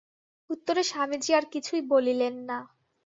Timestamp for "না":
2.49-2.57